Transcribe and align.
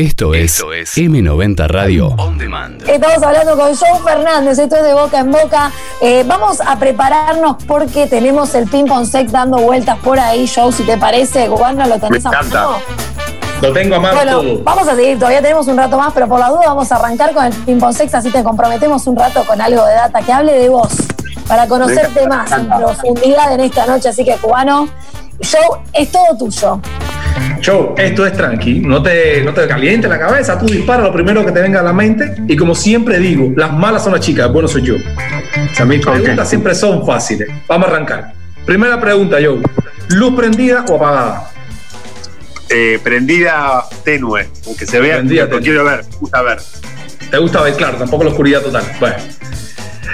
Esto 0.00 0.32
es, 0.32 0.62
M90 0.96 1.66
Radio 1.66 2.06
On 2.18 2.38
Demand. 2.38 2.88
Estamos 2.88 3.20
hablando 3.20 3.56
con 3.56 3.74
Joe 3.74 3.98
Fernández, 4.04 4.56
esto 4.56 4.76
es 4.76 4.84
de 4.84 4.94
boca 4.94 5.18
en 5.18 5.32
boca. 5.32 5.72
Eh, 6.00 6.22
vamos 6.24 6.60
a 6.64 6.78
prepararnos 6.78 7.56
porque 7.64 8.06
tenemos 8.06 8.54
el 8.54 8.68
ping 8.68 8.84
pong 8.84 9.04
sex 9.04 9.32
dando 9.32 9.56
vueltas 9.58 9.98
por 9.98 10.20
ahí, 10.20 10.48
Joe, 10.48 10.70
si 10.72 10.84
te 10.84 10.96
parece. 10.98 11.48
Gobierno, 11.48 11.84
¿lo 11.88 11.98
tenés 11.98 12.22
Me 12.22 12.30
a 12.30 12.32
encanta. 12.32 12.62
mano? 12.64 12.78
Lo 13.60 13.72
tengo 13.72 13.96
a 13.96 13.98
mano 13.98 14.14
Bueno, 14.14 14.40
todo. 14.40 14.62
vamos 14.62 14.86
a 14.86 14.94
seguir, 14.94 15.18
todavía 15.18 15.42
tenemos 15.42 15.66
un 15.66 15.76
rato 15.76 15.98
más, 15.98 16.12
pero 16.12 16.28
por 16.28 16.38
la 16.38 16.48
duda 16.50 16.60
vamos 16.66 16.92
a 16.92 16.94
arrancar 16.94 17.34
con 17.34 17.46
el 17.46 17.52
ping 17.52 17.80
pong 17.80 17.92
sex, 17.92 18.14
así 18.14 18.30
te 18.30 18.44
comprometemos 18.44 19.04
un 19.08 19.16
rato 19.16 19.42
con 19.48 19.60
algo 19.60 19.84
de 19.84 19.94
data 19.94 20.22
que 20.22 20.32
hable 20.32 20.52
de 20.52 20.68
vos, 20.68 20.92
para 21.48 21.66
conocerte 21.66 22.24
más 22.28 22.52
en 22.52 22.68
profundidad 22.68 23.52
en 23.52 23.60
esta 23.62 23.84
noche. 23.86 24.10
Así 24.10 24.24
que, 24.24 24.36
cubano, 24.36 24.88
Joe, 25.42 25.80
es 25.92 26.12
todo 26.12 26.36
tuyo. 26.38 26.80
Show, 27.60 27.94
esto 27.98 28.24
es 28.26 28.32
tranqui, 28.32 28.80
no 28.80 29.02
te, 29.02 29.42
no 29.42 29.52
te 29.52 29.66
calientes 29.66 30.08
la 30.08 30.18
cabeza, 30.18 30.58
tú 30.58 30.66
dispara 30.66 31.02
lo 31.02 31.12
primero 31.12 31.44
que 31.44 31.52
te 31.52 31.60
venga 31.60 31.80
a 31.80 31.82
la 31.82 31.92
mente 31.92 32.34
y 32.46 32.56
como 32.56 32.74
siempre 32.74 33.18
digo, 33.18 33.52
las 33.56 33.72
malas 33.72 34.04
son 34.04 34.12
las 34.12 34.20
chicas, 34.20 34.50
bueno 34.52 34.68
soy 34.68 34.82
yo. 34.82 34.94
O 34.94 35.74
sea, 35.74 35.84
mis 35.84 36.04
preguntas 36.04 36.48
siempre 36.48 36.74
son 36.74 37.04
fáciles. 37.04 37.48
Vamos 37.66 37.88
a 37.88 37.90
arrancar. 37.90 38.32
Primera 38.64 39.00
pregunta, 39.00 39.38
Joe. 39.42 39.60
¿Luz 40.10 40.34
prendida 40.34 40.84
o 40.88 40.96
apagada? 40.96 41.50
Eh, 42.70 42.98
prendida 43.02 43.82
tenue, 44.04 44.48
aunque 44.66 44.86
se 44.86 45.00
vea, 45.00 45.16
Prendida 45.16 45.42
lo 45.44 45.48
tenue. 45.48 45.62
quiero 45.62 45.84
ver, 45.84 46.04
me 46.04 46.16
gusta 46.18 46.42
ver. 46.42 46.58
¿Te 47.30 47.38
gusta 47.38 47.62
ver? 47.62 47.74
Claro, 47.74 47.98
tampoco 47.98 48.24
la 48.24 48.30
oscuridad 48.30 48.62
total. 48.62 48.84
Bueno. 49.00 49.16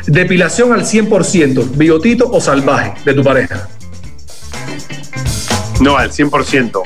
Depilación 0.07 0.73
al 0.73 0.83
100%, 0.83 1.71
bigotito 1.77 2.29
o 2.31 2.41
salvaje 2.41 2.95
de 3.05 3.15
tu 3.15 3.23
pareja. 3.23 3.69
No, 5.81 5.97
al 5.97 6.11
100%. 6.11 6.83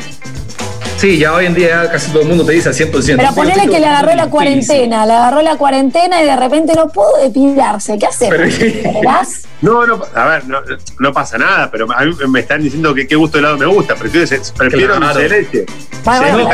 Sí, 0.99 1.17
ya 1.17 1.33
hoy 1.33 1.47
en 1.47 1.55
día 1.55 1.89
casi 1.93 2.11
todo 2.11 2.23
el 2.23 2.29
mundo 2.29 2.45
te 2.45 2.51
dice 2.53 2.71
al 2.71 2.75
100%. 2.75 3.17
Pero 3.17 3.33
ponele 3.33 3.69
que 3.69 3.79
le 3.79 3.87
agarró 3.87 4.13
la 4.17 4.29
cuarentena, 4.29 5.07
le 5.07 5.13
agarró 5.13 5.43
la 5.43 5.55
cuarentena 5.57 6.21
y 6.21 6.25
de 6.25 6.35
repente 6.35 6.73
no 6.75 6.89
pudo 6.89 7.19
depilarse. 7.23 7.97
¿Qué 7.99 8.09
¿Verás? 8.29 9.43
No, 9.61 9.85
no, 9.85 10.01
a 10.15 10.25
ver, 10.27 10.47
no, 10.47 10.59
no 11.01 11.13
pasa 11.13 11.37
nada, 11.37 11.69
pero 11.69 11.89
a 11.93 12.05
mí 12.05 12.15
me 12.29 12.39
están 12.41 12.63
diciendo 12.63 12.95
que 12.95 13.09
qué 13.09 13.17
gusto 13.17 13.39
de 13.39 13.41
helado 13.41 13.59
me 13.59 13.67
gusta. 13.67 13.97
Prefiero, 13.97 14.29
prefiero 14.57 14.97
Claro. 15.01 15.19
leche. 15.21 15.67
Bueno, 16.05 16.23
bueno, 16.33 16.49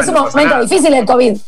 es 0.00 0.08
un 0.08 0.14
no 0.14 0.20
momento 0.24 0.54
nada. 0.54 0.62
difícil 0.62 0.94
el 0.94 1.04
COVID. 1.04 1.34
Sí, 1.36 1.42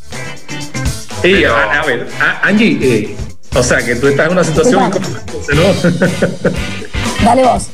Pero- 1.23 1.55
a, 1.55 1.79
a 1.79 1.83
ver, 1.85 2.07
a- 2.21 2.47
Angie, 2.47 2.77
eh, 2.81 3.15
o 3.55 3.63
sea, 3.63 3.83
que 3.83 3.95
tú 3.95 4.05
estás 4.07 4.27
en 4.27 4.33
una 4.33 4.43
situación 4.43 4.83
¿no? 4.83 4.91
Dale 7.25 7.43
vos. 7.43 7.69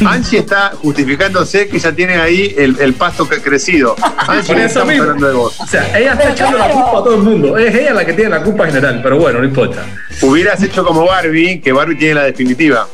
Angie 0.06 0.38
está 0.38 0.72
justificándose 0.82 1.68
que 1.68 1.78
ya 1.78 1.92
tiene 1.92 2.16
ahí 2.16 2.54
el, 2.58 2.78
el 2.80 2.94
pasto 2.94 3.28
que 3.28 3.36
ha 3.36 3.42
crecido. 3.42 3.94
Angie, 4.26 4.46
Por 4.54 4.58
eso 4.58 4.84
mismo. 4.84 5.02
hablando 5.04 5.26
de 5.28 5.34
vos. 5.34 5.60
O 5.60 5.66
sea, 5.66 5.98
ella 5.98 6.12
está 6.12 6.30
echando 6.30 6.58
la 6.58 6.68
culpa 6.70 6.90
a 6.90 7.04
todo 7.04 7.14
el 7.14 7.22
mundo. 7.22 7.56
Es 7.58 7.74
ella 7.74 7.92
la 7.94 8.04
que 8.04 8.12
tiene 8.12 8.30
la 8.30 8.42
culpa 8.42 8.66
general, 8.66 9.00
pero 9.02 9.18
bueno, 9.18 9.38
no 9.40 9.44
importa. 9.44 9.84
Hubieras 10.22 10.62
hecho 10.62 10.84
como 10.84 11.04
Barbie, 11.06 11.60
que 11.60 11.72
Barbie 11.72 11.96
tiene 11.96 12.14
la 12.14 12.22
definitiva. 12.24 12.88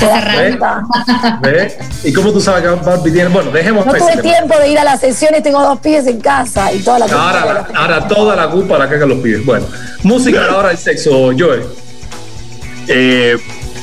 Cuenta. 0.00 0.82
¿Ves? 1.42 1.76
¿Y 2.02 2.12
cómo 2.12 2.32
tú 2.32 2.40
sabes 2.40 2.62
que 2.62 2.68
Barbie 2.84 3.12
tiene? 3.12 3.28
Bueno, 3.28 3.50
dejemos 3.52 3.86
No 3.86 3.92
tuve 3.92 4.00
pésimo. 4.16 4.22
tiempo 4.22 4.58
de 4.58 4.68
ir 4.68 4.78
a 4.78 4.84
las 4.84 5.00
sesiones, 5.00 5.42
tengo 5.44 5.62
dos 5.62 5.78
pibes 5.78 6.06
en 6.08 6.20
casa 6.20 6.72
y 6.72 6.80
toda 6.80 6.98
la 7.00 7.06
culpa 7.06 7.40
Ahora, 7.40 7.68
ahora 7.74 8.08
toda 8.08 8.34
la 8.36 8.48
culpa 8.48 8.78
la 8.78 8.88
cagan 8.88 9.10
los 9.10 9.18
pibes. 9.18 9.44
Bueno, 9.46 9.66
música 10.02 10.44
a 10.44 10.46
la 10.48 10.56
hora 10.56 10.68
del 10.70 10.78
sexo, 10.78 11.30
Joe. 11.38 11.62
Eh, 12.88 13.36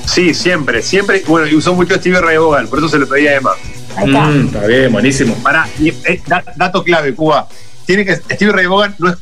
sí, 0.09 0.33
siempre, 0.33 0.81
siempre. 0.81 1.23
Bueno, 1.27 1.47
y 1.47 1.55
usó 1.55 1.73
mucho 1.73 1.95
Stevie 1.95 2.19
Ray 2.21 2.37
Vaughan, 2.37 2.67
por 2.67 2.79
eso 2.79 2.89
se 2.89 2.97
lo 2.99 3.07
pedía 3.07 3.31
a 3.31 3.35
Emma. 3.35 3.51
Ahí 3.95 4.07
está. 4.07 4.21
Mm, 4.23 4.45
está 4.47 4.67
bien, 4.67 4.91
buenísimo. 4.91 5.35
Pará, 5.43 5.67
y, 5.79 5.89
eh, 5.89 6.21
da- 6.27 6.43
dato 6.55 6.83
clave, 6.83 7.13
Cuba. 7.15 7.47
Tiene 7.85 8.05
que. 8.05 8.15
Stevie 8.15 8.51
Ray 8.53 8.65
Vaughan 8.67 8.95
no 8.99 9.09
es. 9.09 9.17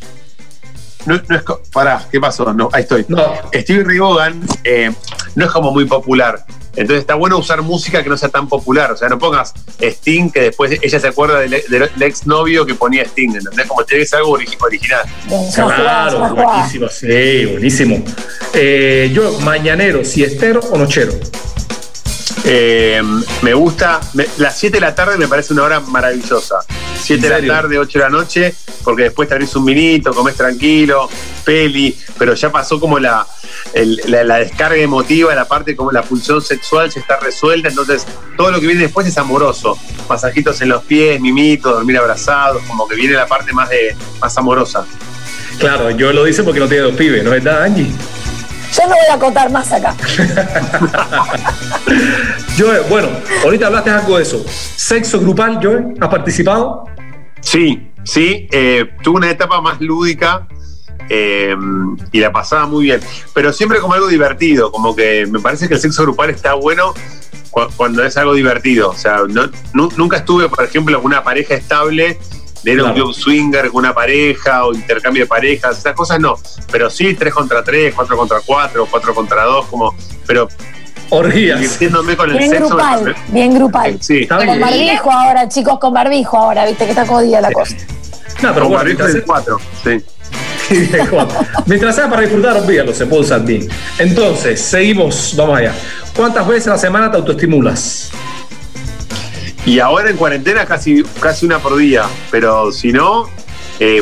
No, 1.05 1.21
no 1.29 1.35
es 1.37 1.43
pará, 1.71 2.05
¿qué 2.11 2.19
pasó? 2.19 2.51
No, 2.53 2.69
ahí 2.73 2.81
estoy. 2.81 3.05
No, 3.07 3.23
Stevie 3.53 3.83
Ray 3.85 3.99
Vaughan 3.99 4.41
eh, 4.63 4.91
no 5.35 5.45
es 5.45 5.51
como 5.51 5.71
muy 5.71 5.85
popular. 5.85 6.43
Entonces 6.77 7.01
está 7.01 7.15
bueno 7.15 7.37
usar 7.37 7.61
música 7.63 8.01
que 8.03 8.09
no 8.09 8.15
sea 8.17 8.29
tan 8.29 8.47
popular. 8.47 8.91
O 8.91 8.97
sea, 8.97 9.09
no 9.09 9.17
pongas 9.19 9.53
Sting, 9.81 10.29
que 10.29 10.41
después 10.41 10.79
ella 10.81 10.99
se 10.99 11.07
acuerda 11.07 11.39
del, 11.39 11.61
del 11.69 11.89
exnovio 12.03 12.65
que 12.65 12.75
ponía 12.75 13.03
Sting. 13.03 13.35
¿Entendés? 13.35 13.65
Como 13.67 13.83
tiene 13.83 14.03
que 14.03 14.07
ser 14.09 14.19
algo 14.19 14.37
ori- 14.37 14.55
original. 14.61 15.01
Claro, 15.75 16.19
buenísimo, 16.35 16.87
sí, 16.87 17.45
buenísimo. 17.51 18.03
Eh, 18.53 19.11
yo, 19.13 19.39
mañanero, 19.41 20.05
siestero 20.05 20.59
o 20.71 20.77
nochero. 20.77 21.13
Eh, 22.45 23.01
me 23.41 23.53
gusta. 23.53 23.99
me- 24.13 24.27
las 24.37 24.57
7 24.57 24.77
de 24.77 24.81
la 24.81 24.95
tarde 24.95 25.17
me 25.17 25.27
parece 25.27 25.53
una 25.53 25.63
hora 25.63 25.79
maravillosa. 25.79 26.59
7 27.01 27.27
de 27.29 27.35
¿En 27.37 27.47
la 27.47 27.53
tarde, 27.55 27.77
8 27.79 27.99
de 27.99 28.03
la 28.05 28.09
noche, 28.09 28.53
porque 28.83 29.03
después 29.03 29.27
te 29.27 29.35
abrís 29.35 29.55
un 29.55 29.65
vinito, 29.65 30.13
comés 30.13 30.35
tranquilo, 30.35 31.09
peli, 31.47 31.97
pero 32.19 32.33
ya 32.33 32.51
pasó 32.51 32.77
como 32.79 32.99
la, 32.99 33.25
el- 33.73 34.01
la, 34.07 34.23
la 34.25 34.35
descarga 34.39 34.75
emotiva, 34.77 35.33
la 35.33 35.45
parte 35.47 35.75
como 35.77 35.91
la 35.93 36.01
pulsión 36.03 36.41
sexual 36.41 36.89
ya 36.91 36.99
está 36.99 37.17
resuelta, 37.19 37.69
entonces 37.69 38.05
todo 38.35 38.51
lo 38.51 38.59
que 38.59 38.67
viene 38.67 38.81
después 38.81 39.07
es 39.07 39.17
amoroso. 39.17 39.77
Masajitos 40.09 40.59
en 40.61 40.69
los 40.69 40.83
pies, 40.83 41.21
mimitos, 41.21 41.71
dormir 41.73 41.97
abrazados, 41.97 42.61
como 42.67 42.85
que 42.87 42.95
viene 42.95 43.13
la 43.15 43.27
parte 43.27 43.53
más 43.53 43.69
de 43.69 43.95
más 44.19 44.37
amorosa. 44.37 44.85
Claro, 45.57 45.89
yo 45.91 46.11
lo 46.11 46.25
dice 46.25 46.43
porque 46.43 46.59
no 46.59 46.67
tiene 46.67 46.83
dos 46.83 46.95
pibes, 46.95 47.23
¿no 47.23 47.33
es 47.33 47.41
verdad, 47.43 47.63
Angie? 47.63 47.89
Yo 48.75 48.83
no 48.83 48.89
voy 48.89 49.05
a 49.09 49.13
acotar 49.15 49.49
más 49.49 49.71
acá. 49.71 49.95
Joe, 52.57 52.81
bueno, 52.89 53.07
ahorita 53.43 53.67
hablaste 53.67 53.89
algo 53.89 54.17
de 54.17 54.23
eso. 54.23 54.43
Sexo 54.75 55.19
grupal, 55.19 55.59
Joe, 55.63 55.83
¿has 55.99 56.09
participado? 56.09 56.83
Sí, 57.39 57.91
sí, 58.03 58.47
eh, 58.51 58.85
tuve 59.03 59.17
una 59.17 59.29
etapa 59.31 59.61
más 59.61 59.79
lúdica 59.79 60.47
eh, 61.09 61.55
y 62.11 62.19
la 62.19 62.31
pasaba 62.31 62.65
muy 62.65 62.85
bien, 62.85 62.99
pero 63.33 63.53
siempre 63.53 63.79
como 63.79 63.93
algo 63.93 64.07
divertido, 64.07 64.71
como 64.71 64.95
que 64.95 65.25
me 65.27 65.39
parece 65.39 65.67
que 65.67 65.75
el 65.75 65.79
sexo 65.79 66.03
grupal 66.03 66.29
está 66.29 66.53
bueno 66.55 66.93
cu- 67.49 67.67
cuando 67.77 68.03
es 68.03 68.17
algo 68.17 68.33
divertido. 68.33 68.89
O 68.89 68.95
sea, 68.95 69.21
no- 69.27 69.49
nu- 69.73 69.91
nunca 69.97 70.17
estuve, 70.17 70.49
por 70.49 70.63
ejemplo, 70.63 70.97
con 70.97 71.05
una 71.07 71.23
pareja 71.23 71.53
estable, 71.55 72.17
de 72.63 72.73
ir 72.73 72.79
a 72.79 72.85
un 72.85 72.93
club 72.93 73.13
swinger 73.13 73.67
con 73.69 73.77
una 73.85 73.93
pareja 73.93 74.65
o 74.65 74.73
intercambio 74.73 75.23
de 75.23 75.27
parejas, 75.27 75.77
esas 75.77 75.93
cosas 75.93 76.19
no, 76.19 76.35
pero 76.71 76.89
sí 76.89 77.13
tres 77.13 77.33
contra 77.33 77.63
tres, 77.63 77.93
cuatro 77.95 78.17
contra 78.17 78.39
cuatro, 78.45 78.87
cuatro 78.89 79.13
contra 79.15 79.43
dos, 79.43 79.67
como, 79.67 79.95
pero 80.25 80.49
Orgías. 81.09 81.59
divirtiéndome 81.59 82.17
con 82.17 82.31
el 82.31 82.37
Bien 82.37 82.49
sexo. 82.49 82.67
grupal, 82.67 83.15
bien 83.29 83.53
grupal. 83.53 83.97
Sí, 84.01 84.23
Está 84.23 84.37
Con 84.37 84.47
bien. 84.47 84.59
barbijo 84.59 85.11
ahora, 85.11 85.47
chicos, 85.47 85.79
con 85.79 85.93
barbijo 85.93 86.35
ahora, 86.37 86.65
viste 86.65 86.83
que 86.85 86.89
está 86.91 87.05
jodida 87.05 87.39
la 87.39 87.51
cosa. 87.53 87.75
No, 87.75 88.53
pero 88.53 88.53
con 88.53 88.61
bueno, 88.63 88.75
barbijo 88.77 89.03
mientras, 89.03 89.13
de 89.13 90.03
mientras 91.65 91.95
sea 91.95 92.09
para 92.09 92.21
disfrutar, 92.21 92.57
olvídalo, 92.57 92.93
se 92.93 93.05
puede 93.05 93.23
usar 93.23 93.43
bien. 93.45 93.67
Entonces, 93.97 94.59
seguimos, 94.61 95.33
vamos 95.37 95.57
allá. 95.57 95.73
¿Cuántas 96.15 96.47
veces 96.47 96.67
a 96.67 96.71
la 96.71 96.77
semana 96.77 97.11
te 97.11 97.17
autoestimulas? 97.17 98.11
Y 99.65 99.79
ahora 99.79 100.09
en 100.09 100.17
cuarentena 100.17 100.65
casi, 100.65 101.03
casi 101.19 101.45
una 101.45 101.59
por 101.59 101.75
día, 101.75 102.03
pero 102.31 102.71
si 102.71 102.91
no, 102.91 103.29
eh, 103.79 104.01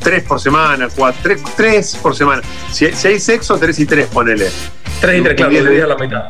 tres 0.00 0.24
por 0.24 0.40
semana, 0.40 0.88
cuatro, 0.94 1.20
tres, 1.22 1.42
tres 1.56 1.96
por 1.96 2.14
semana. 2.14 2.42
Si, 2.72 2.92
si 2.92 3.08
hay 3.08 3.20
sexo, 3.20 3.56
tres 3.56 3.78
y 3.78 3.86
tres, 3.86 4.06
ponele. 4.06 4.48
Tres 5.00 5.20
y 5.20 5.22
tres, 5.22 5.36
claro, 5.36 5.52
le 5.52 5.82
a 5.82 5.86
la 5.86 5.96
mitad. 5.96 6.24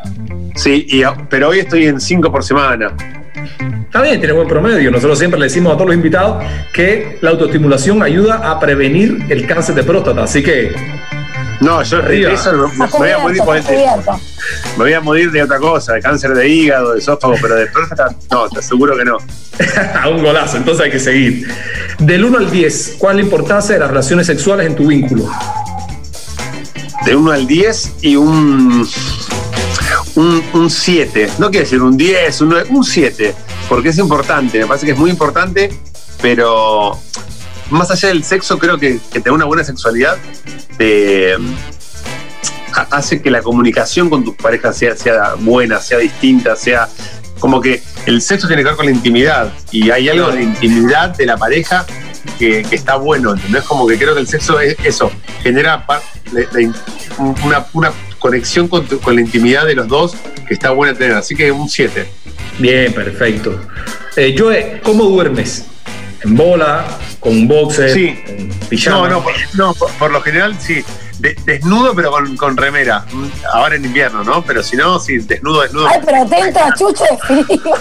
Sí, 0.54 0.86
y, 0.88 1.02
pero 1.28 1.48
hoy 1.48 1.60
estoy 1.60 1.86
en 1.86 2.00
cinco 2.00 2.30
por 2.30 2.44
semana. 2.44 2.94
Está 3.94 4.02
bien, 4.02 4.18
tiene 4.18 4.32
buen 4.34 4.48
promedio. 4.48 4.90
Nosotros 4.90 5.16
siempre 5.16 5.38
le 5.38 5.46
decimos 5.46 5.72
a 5.72 5.76
todos 5.76 5.86
los 5.86 5.94
invitados 5.94 6.42
que 6.72 7.16
la 7.20 7.30
autoestimulación 7.30 8.02
ayuda 8.02 8.38
a 8.50 8.58
prevenir 8.58 9.24
el 9.28 9.46
cáncer 9.46 9.76
de 9.76 9.84
próstata. 9.84 10.24
Así 10.24 10.42
que, 10.42 10.74
No, 11.60 11.80
yo 11.84 11.98
Arriba. 11.98 12.32
eso 12.32 12.52
no- 12.54 12.66
me, 12.76 12.86
Está 12.86 12.98
voy 12.98 13.10
a 13.10 13.18
morir 13.18 13.42
por 13.44 13.56
este- 13.56 13.86
me 14.76 14.82
voy 14.82 14.92
a 14.94 15.00
morir 15.00 15.30
de 15.30 15.44
otra 15.44 15.58
cosa, 15.60 15.92
de 15.92 16.02
cáncer 16.02 16.34
de 16.34 16.48
hígado, 16.48 16.94
de 16.94 16.98
esófago, 16.98 17.36
pero 17.40 17.54
de 17.54 17.66
próstata, 17.68 18.08
no, 18.32 18.48
te 18.48 18.58
aseguro 18.58 18.96
que 18.96 19.04
no. 19.04 19.16
a 20.02 20.08
un 20.08 20.24
golazo, 20.24 20.56
entonces 20.56 20.86
hay 20.86 20.90
que 20.90 20.98
seguir. 20.98 21.46
Del 22.00 22.24
1 22.24 22.38
al 22.38 22.50
10, 22.50 22.96
¿cuál 22.98 23.12
es 23.12 23.16
la 23.18 23.22
importancia 23.30 23.74
de 23.74 23.78
las 23.78 23.88
relaciones 23.90 24.26
sexuales 24.26 24.66
en 24.66 24.74
tu 24.74 24.88
vínculo? 24.88 25.30
De 27.06 27.14
1 27.14 27.30
al 27.30 27.46
10 27.46 27.92
y 28.02 28.16
un 28.16 28.88
un 30.16 30.70
7. 30.70 31.28
No 31.38 31.50
quiero 31.50 31.64
decir 31.64 31.80
un 31.80 31.96
10, 31.96 32.40
un 32.40 32.48
9, 32.50 32.68
un 32.70 32.84
7, 32.84 33.34
porque 33.68 33.88
es 33.90 33.98
importante, 33.98 34.58
me 34.60 34.66
parece 34.66 34.86
que 34.86 34.92
es 34.92 34.98
muy 34.98 35.10
importante, 35.10 35.70
pero 36.20 36.98
más 37.70 37.90
allá 37.90 38.08
del 38.08 38.24
sexo, 38.24 38.58
creo 38.58 38.78
que, 38.78 38.98
tener 39.12 39.32
una 39.32 39.44
buena 39.46 39.64
sexualidad 39.64 40.16
ha- 42.74 42.86
hace 42.96 43.22
que 43.22 43.30
la 43.30 43.42
comunicación 43.42 44.10
con 44.10 44.24
tus 44.24 44.34
parejas 44.34 44.76
sea, 44.76 44.96
sea 44.96 45.34
buena, 45.38 45.80
sea 45.80 45.98
distinta, 45.98 46.56
sea 46.56 46.88
como 47.38 47.60
que 47.60 47.82
el 48.06 48.22
sexo 48.22 48.46
tiene 48.46 48.62
que 48.62 48.68
ver 48.68 48.76
con 48.76 48.86
la 48.86 48.92
intimidad 48.92 49.52
y 49.70 49.90
hay 49.90 50.08
algo 50.08 50.30
de 50.30 50.42
intimidad 50.42 51.10
de 51.16 51.26
la 51.26 51.36
pareja 51.36 51.84
que, 52.38 52.64
está 52.70 52.96
bueno, 52.96 53.34
¿entendés? 53.34 53.64
Como 53.64 53.86
que 53.86 53.98
creo 53.98 54.14
que 54.14 54.20
el 54.20 54.26
sexo 54.28 54.58
es 54.60 54.76
eso, 54.82 55.10
genera 55.42 55.84
una, 57.18 57.66
una 57.74 57.92
conexión 58.18 58.66
con, 58.68 58.86
tu- 58.86 58.98
con 59.00 59.14
la 59.14 59.20
intimidad 59.20 59.66
de 59.66 59.74
los 59.74 59.88
dos 59.88 60.16
que 60.48 60.54
está 60.54 60.70
buena 60.70 60.94
tener, 60.96 61.16
así 61.16 61.34
que 61.34 61.52
un 61.52 61.68
7. 61.68 62.08
Bien, 62.58 62.92
perfecto. 62.92 63.60
Eh, 64.16 64.34
Joe, 64.38 64.80
¿cómo 64.82 65.04
duermes? 65.04 65.66
en 66.22 66.36
bola, 66.36 66.86
con 67.20 67.32
un 67.32 67.46
boxer, 67.46 67.90
Sí. 67.90 68.18
en 68.26 68.48
pijama. 68.70 69.08
No, 69.10 69.16
no, 69.16 69.22
por, 69.24 69.32
no, 69.52 69.74
por, 69.74 69.90
por 69.92 70.10
lo 70.10 70.22
general 70.22 70.56
sí. 70.58 70.82
De- 71.18 71.36
desnudo, 71.44 71.94
pero 71.94 72.10
con, 72.10 72.34
con 72.38 72.56
remera. 72.56 73.04
Mm, 73.12 73.26
Ahora 73.52 73.76
en 73.76 73.84
invierno, 73.84 74.24
¿no? 74.24 74.42
Pero 74.42 74.62
si 74.62 74.74
no, 74.74 74.98
sí, 74.98 75.18
desnudo, 75.18 75.60
desnudo. 75.60 75.86
Ay, 75.86 76.00
pero 76.04 76.24
te 76.26 76.38
entra 76.38 76.72
chucho 76.78 77.04
de 77.04 77.18
frío. 77.44 77.60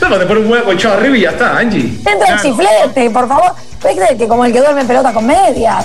No, 0.00 0.08
pero 0.08 0.18
te 0.20 0.26
pone 0.26 0.40
un 0.40 0.50
huevo 0.50 0.64
colchado 0.66 0.98
arriba 0.98 1.16
y 1.16 1.20
ya 1.22 1.30
está, 1.30 1.58
Angie. 1.58 1.82
Te 2.02 2.10
entra 2.10 2.12
el 2.34 2.40
Claro. 2.40 2.42
chiflete, 2.42 3.10
por 3.10 3.28
favor. 3.28 3.52
¿Ves 3.84 4.16
que- 4.18 4.28
como 4.28 4.44
el 4.44 4.52
que 4.52 4.60
duerme 4.60 4.80
en 4.82 4.86
pelota 4.86 5.12
con 5.12 5.26
medias? 5.26 5.84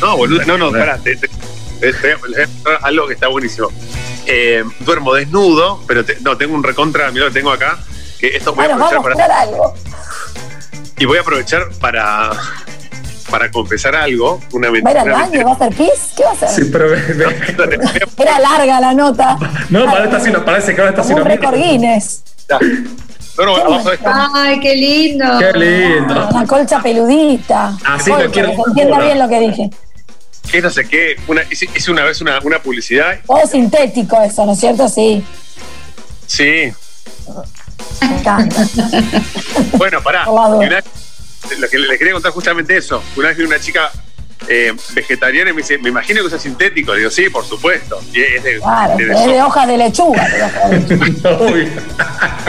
No, 0.00 0.16
boludo, 0.16 0.42
no, 0.46 0.58
no, 0.58 0.70
pará. 0.72 0.98
te- 0.98 1.16
te- 1.16 1.28
te- 1.28 1.92
te- 1.92 2.16
te- 2.16 2.48
algo 2.82 3.06
que 3.06 3.14
está 3.14 3.28
buenísimo. 3.28 3.68
Eh, 4.26 4.62
duermo 4.80 5.14
desnudo, 5.14 5.82
pero 5.86 6.04
te- 6.04 6.18
no, 6.20 6.36
tengo 6.36 6.54
un 6.54 6.62
recontra, 6.62 7.10
mira 7.10 7.24
lo 7.26 7.30
que 7.32 7.38
tengo 7.40 7.50
acá, 7.50 7.78
que 8.18 8.28
esto 8.36 8.54
voy 8.54 8.64
a 8.66 8.68
Bueno, 8.76 8.84
aprovechar 8.86 9.02
vamos 9.02 9.20
a 9.22 9.26
para, 9.28 9.40
algo. 9.40 9.74
y 10.98 11.04
voy 11.06 11.18
a 11.18 11.20
aprovechar 11.22 11.62
para, 11.80 12.30
para 13.30 13.50
confesar 13.50 13.96
algo. 13.96 14.40
Una 14.52 14.68
¿Va 14.70 14.76
a 14.76 14.78
ir 14.92 14.98
al 14.98 15.10
baño? 15.10 15.44
¿Va 15.46 15.50
a 15.52 15.54
hacer 15.54 15.74
pis? 15.74 15.90
¿Qué 16.16 16.22
va 16.24 16.30
a 16.30 16.32
hacer? 16.34 16.48
Sí, 16.50 16.62
pero 16.70 16.90
ve- 16.90 17.80
Era 18.18 18.38
larga 18.38 18.80
la 18.80 18.92
nota. 18.94 19.36
No, 19.70 19.84
para 19.86 20.04
estaciona- 20.04 20.44
parece 20.44 20.74
que 20.74 20.80
ahora 20.80 20.92
Como 20.94 21.02
un 21.08 21.16
estacionamiento. 21.18 21.50
récord 21.50 21.64
Guinness. 21.70 22.22
No, 23.38 23.46
no, 23.46 23.56
abajo 23.56 23.88
de 23.88 23.94
esto. 23.94 24.10
Ay, 24.34 24.60
qué 24.60 24.74
lindo. 24.76 25.24
Qué 25.38 25.52
lindo. 25.58 26.28
Una 26.30 26.46
colcha 26.46 26.80
peludita. 26.82 27.68
Así 27.86 28.10
Colcha, 28.10 28.28
cualquier 28.30 28.46
que 28.50 28.54
se 28.56 28.62
entienda 28.68 28.98
bien 29.00 29.18
lo 29.18 29.28
que 29.28 29.40
dije. 29.40 29.70
Que 30.50 30.60
no 30.60 30.70
sé 30.70 30.86
qué. 30.88 31.16
Una, 31.28 31.42
hice, 31.50 31.68
hice 31.74 31.90
una 31.90 32.04
vez 32.04 32.20
una, 32.20 32.38
una 32.40 32.60
publicidad. 32.60 33.20
Todo 33.26 33.46
sintético 33.46 34.20
eso, 34.22 34.44
¿no 34.46 34.52
es 34.52 34.60
cierto? 34.60 34.88
Sí, 34.88 35.24
Sí. 36.26 36.72
me 38.00 38.18
encanta. 38.18 38.66
Bueno, 39.74 40.02
pará. 40.02 40.28
Una- 40.28 40.82
lo 41.58 41.68
que 41.68 41.78
les 41.78 41.98
quería 41.98 42.12
contar 42.12 42.32
justamente 42.32 42.76
eso. 42.76 43.02
Una 43.16 43.28
vez 43.28 43.38
vi 43.38 43.44
una 43.44 43.58
chica 43.58 43.90
eh, 44.48 44.72
vegetariana 44.94 45.50
y 45.50 45.52
me 45.52 45.62
dice, 45.62 45.78
me 45.78 45.88
imagino 45.88 46.20
que 46.20 46.26
usa 46.26 46.38
sintético. 46.38 46.92
Le 46.92 46.98
digo, 47.00 47.10
sí, 47.10 47.28
por 47.30 47.44
supuesto. 47.46 48.00
Y 48.12 48.20
es 48.22 48.42
de, 48.42 48.58
Claro, 48.58 48.96
de- 48.96 49.06
de 49.06 49.12
es 49.12 49.18
de 49.20 49.24
soja. 49.26 49.46
hojas 49.46 49.68
de 49.68 49.76
lechuga. 49.78 50.22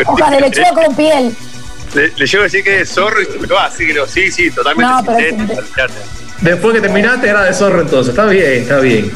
Hojas 0.08 0.32
de 0.32 0.42
lechuga 0.42 0.74
con 0.74 0.96
piel. 0.96 1.36
Le, 1.94 2.08
le 2.16 2.26
llevo 2.26 2.42
a 2.42 2.46
decir 2.46 2.64
que 2.64 2.82
es 2.82 2.90
zorro 2.90 3.22
y 3.22 3.26
se 3.26 3.38
me 3.40 3.48
va. 3.48 3.66
Así 3.66 3.80
que 3.80 3.88
le 3.88 3.94
digo, 3.94 4.08
sí, 4.08 4.32
sí, 4.32 4.52
totalmente 4.52 4.92
No, 4.92 5.04
pero 5.06 5.18
es 5.20 5.30
sintético. 5.36 5.62
sintético. 5.66 6.21
Después 6.42 6.74
que 6.76 6.82
terminaste 6.82 7.30
era 7.30 7.44
de 7.44 7.54
zorro 7.54 7.82
entonces. 7.82 8.10
Está 8.12 8.26
bien, 8.26 8.62
está 8.64 8.80
bien. 8.80 9.12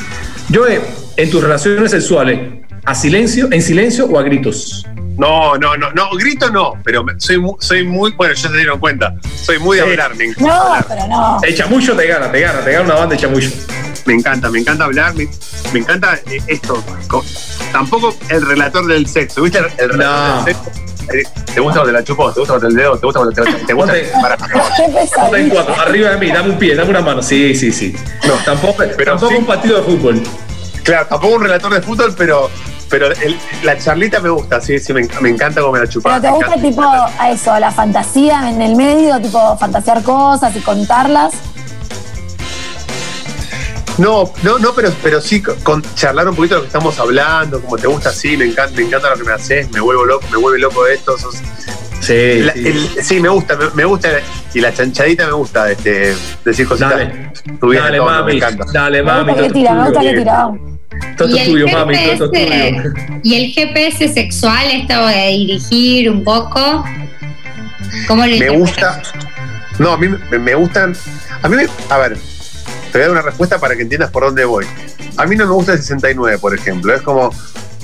Joe, 0.54 0.82
en 1.18 1.30
tus 1.32 1.42
relaciones 1.42 1.92
sexuales, 1.92 2.40
¿a 2.86 2.94
silencio, 2.96 3.48
en 3.52 3.62
silencio 3.62 4.06
o 4.06 4.20
a 4.20 4.24
gritos? 4.24 4.86
No, 5.18 5.58
no, 5.58 5.78
no, 5.78 5.92
no, 5.94 6.10
grito 6.12 6.50
no, 6.52 6.74
pero 6.84 7.06
soy, 7.18 7.38
mu- 7.40 7.56
soy 7.60 7.84
muy, 7.86 8.12
bueno, 8.12 8.34
ya 8.34 8.50
se 8.50 8.56
dieron 8.58 8.80
cuenta, 8.80 9.16
soy 9.42 9.60
muy 9.60 9.78
de 9.78 9.84
Sí. 9.84 9.90
hablar, 9.90 10.16
me 10.16 10.26
encanta 10.26 10.46
No, 10.54 10.62
hablar. 10.64 10.86
pero 10.90 11.08
no. 11.08 11.40
El 11.42 11.56
chamullo 11.56 11.96
te 11.96 12.08
gana, 12.08 12.32
te 12.32 12.42
gana, 12.42 12.60
te 12.60 12.72
gana 12.74 12.84
una 12.86 12.94
banda 12.96 13.16
de 13.16 13.22
chamullo. 13.22 13.50
Me 14.06 14.14
encanta, 14.14 14.50
me 14.52 14.60
encanta 14.60 14.84
hablar, 14.84 15.16
me, 15.16 15.28
me 15.74 15.80
encanta 15.80 16.20
eh, 16.30 16.42
esto. 16.48 16.84
Co- 17.08 17.24
Tampoco 17.72 18.16
el 18.30 18.46
relator 18.46 18.86
del 18.88 19.08
sexo, 19.08 19.42
¿viste? 19.42 19.58
El, 19.60 19.66
el 19.78 19.90
relator 19.90 20.28
No. 20.38 20.44
del 20.44 20.54
sexo. 20.56 20.72
¿Te 21.08 21.62
gusta 21.62 21.80
cuando 21.82 21.92
la 21.92 22.04
chupó? 22.04 22.32
¿Te 22.32 22.40
gusta 22.40 22.54
cuando 22.54 22.68
el 22.68 22.76
dedo? 22.76 22.98
¿Te 22.98 23.06
gusta 23.06 23.20
cuando 23.20 23.44
te, 23.44 23.66
te 23.66 23.74
gusta? 23.74 23.94
Para- 24.22 25.38
en 25.40 25.50
cuatro, 25.50 25.76
arriba 25.80 26.10
de 26.12 26.18
mí, 26.18 26.32
dame 26.32 26.50
un 26.52 26.58
pie, 26.58 26.76
dame 26.76 26.90
una 26.90 27.02
mano. 27.02 27.22
Sí, 27.22 27.56
sí, 27.56 27.72
sí. 27.72 27.96
No, 28.28 28.34
tampoco, 28.46 28.84
tampoco 28.84 29.30
sí. 29.32 29.36
un 29.38 29.46
partido 29.46 29.78
de 29.78 29.84
fútbol. 29.84 30.22
Claro, 30.84 31.08
tampoco 31.08 31.36
un 31.36 31.44
relator 31.44 31.74
de 31.74 31.82
fútbol, 31.82 32.14
pero, 32.18 32.50
pero 32.90 33.08
el- 33.08 33.38
la 33.64 33.78
charlita 33.78 34.20
me 34.20 34.30
gusta, 34.30 34.60
sí, 34.62 34.78
sí, 34.80 34.94
me, 34.94 35.08
me 35.22 35.30
encanta 35.30 35.62
cómo 35.62 35.74
me 35.74 35.80
la 35.80 35.88
chupás. 35.88 36.20
Pero 36.20 36.34
te 36.34 36.38
gusta 36.38 36.56
encanta. 36.56 36.68
tipo 36.68 37.22
a 37.22 37.32
eso, 37.32 37.58
la 37.60 37.72
fantasía 37.72 38.50
en 38.50 38.62
el 38.62 38.76
medio, 38.76 39.20
tipo 39.22 39.58
fantasear 39.58 40.04
cosas 40.04 40.56
y 40.56 40.60
contarlas. 40.60 41.34
No, 43.98 44.32
no, 44.44 44.60
no, 44.60 44.74
pero, 44.74 44.92
pero 45.02 45.22
sí 45.22 45.42
con, 45.42 45.82
charlar 45.96 46.28
un 46.28 46.36
poquito 46.36 46.56
de 46.56 46.60
lo 46.60 46.62
que 46.64 46.68
estamos 46.68 47.00
hablando, 47.00 47.62
como 47.62 47.78
te 47.78 47.88
gusta, 47.88 48.12
sí, 48.12 48.36
me 48.36 48.46
encanta, 48.46 48.76
me 48.76 48.84
encanta 48.84 49.10
lo 49.10 49.16
que 49.18 49.24
me 49.24 49.32
haces, 49.32 49.72
me 49.72 49.80
vuelvo 49.80 50.04
loco, 50.06 50.26
me 50.32 50.38
vuelve 50.38 50.60
loco 50.60 50.86
esto. 50.88 51.18
sos- 51.18 51.38
Sí, 52.02 52.40
La- 52.42 52.54
sí. 52.54 52.68
el- 52.68 53.04
sí, 53.04 53.20
me 53.22 53.30
gusta, 53.30 53.56
me, 53.56 53.70
me 53.74 53.86
gusta, 53.86 54.10
y 54.54 54.60
la 54.60 54.74
chanchadita 54.74 55.26
me 55.26 55.32
gusta, 55.32 55.72
este, 55.72 56.14
decir 56.44 56.68
cositas. 56.68 56.92
Dale, 56.92 57.32
tuviera 57.60 57.86
dale, 57.86 57.98
todo, 57.98 58.06
mami, 58.08 58.32
me 58.34 58.38
encanta. 58.38 58.66
dale, 58.72 58.98
Me 59.02 59.12
mami. 59.12 59.32
gusta 59.32 59.42
que 59.44 59.48
todo 59.50 59.54
tira, 59.54 59.74
me 59.74 59.80
tuyo. 59.80 59.86
gusta 59.94 60.02
que 60.02 60.18
tira. 60.18 60.50
Todo 61.18 61.28
Y 61.30 61.40
el, 61.40 61.46
tuyo, 61.52 61.68
mami, 61.70 61.96
todo 62.18 62.32
GPS, 62.32 62.82
tuyo. 62.82 63.20
y 63.24 63.36
el 63.36 63.52
GPS 63.54 64.14
sexual, 64.14 64.66
esto 64.72 65.08
de 65.08 65.28
dirigir 65.30 66.12
un 66.12 66.24
poco. 66.24 66.84
¿Cómo 68.08 68.26
lo 68.26 68.38
Me 68.38 68.50
gusta. 68.50 69.02
No, 69.80 69.92
a 69.94 69.98
mí 69.98 70.08
me, 70.30 70.38
me 70.38 70.54
gustan. 70.56 70.96
A 71.42 71.48
mí, 71.50 71.56
me- 71.56 71.68
a 71.90 71.98
ver, 71.98 72.18
te 72.96 73.00
voy 73.00 73.04
a 73.04 73.08
dar 73.10 73.12
una 73.12 73.22
respuesta 73.24 73.60
para 73.60 73.76
que 73.76 73.82
entiendas 73.82 74.10
por 74.10 74.24
dónde 74.24 74.46
voy. 74.46 74.66
A 75.18 75.26
mí 75.26 75.36
no 75.36 75.46
me 75.46 75.52
gusta 75.52 75.74
el 75.74 75.80
69, 75.80 76.38
por 76.40 76.56
ejemplo. 76.56 76.94
Es 76.96 77.02
como, 77.02 77.30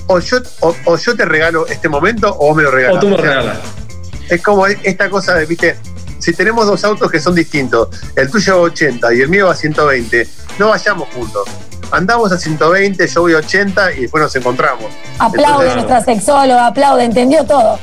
o 0.08 0.20
yo, 0.20 0.38
o, 0.62 0.74
o 0.86 0.98
yo 0.98 1.18
te 1.18 1.26
regalo 1.26 1.68
este 1.68 1.90
momento 1.90 2.34
o 2.34 2.48
vos 2.48 2.56
me 2.56 2.64
lo 2.64 2.72
regalas. 2.72 2.96
O 2.96 3.00
tú 3.02 3.10
me 3.10 3.16
O 3.16 3.22
sea, 3.22 3.28
regalas. 3.28 3.58
Es 4.30 4.42
como 4.42 4.66
esta 4.68 5.10
cosa 5.10 5.36
de, 5.36 5.46
viste, 5.46 5.76
si 6.18 6.32
tenemos 6.32 6.66
dos 6.66 6.82
autos 6.86 7.12
que 7.12 7.20
son 7.20 7.36
distintos, 7.36 7.90
el 8.16 8.32
tuyo 8.32 8.54
va 8.56 8.60
a 8.62 8.64
80 8.72 9.14
y 9.14 9.20
el 9.20 9.28
mío 9.28 9.48
va 9.48 9.52
a 9.52 9.56
120, 9.56 10.30
no 10.60 10.70
vayamos 10.70 11.10
juntos. 11.14 11.44
Andamos 11.92 12.32
a 12.32 12.38
120, 12.38 13.06
yo 13.06 13.22
voy 13.22 13.34
a 13.34 13.40
80 13.40 13.92
y 13.92 14.02
después 14.04 14.24
nos 14.24 14.34
encontramos. 14.38 14.86
Aplaude 15.20 15.68
Entonces- 15.72 15.76
nuestra 15.76 16.02
sexóloga, 16.06 16.68
aplaude, 16.68 17.04
entendió 17.04 17.44
todo. 17.44 17.78